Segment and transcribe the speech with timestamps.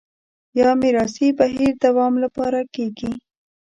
[0.59, 3.11] یا میراثي بهیر دوام لپاره کېږي